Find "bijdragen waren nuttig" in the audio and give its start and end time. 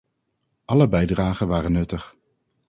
0.87-2.15